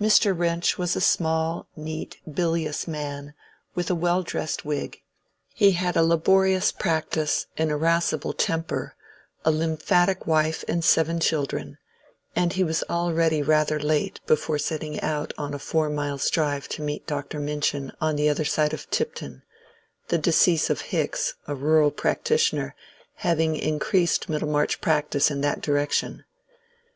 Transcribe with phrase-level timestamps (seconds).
[0.00, 0.32] Mr.
[0.38, 3.34] Wrench was a small, neat, bilious man,
[3.74, 5.02] with a well dressed wig:
[5.52, 8.94] he had a laborious practice, an irascible temper,
[9.44, 11.78] a lymphatic wife and seven children;
[12.36, 16.80] and he was already rather late before setting out on a four miles drive to
[16.80, 17.40] meet Dr.
[17.40, 19.42] Minchin on the other side of Tipton,
[20.06, 22.76] the decease of Hicks, a rural practitioner,
[23.16, 26.24] having increased Middlemarch practice in that direction.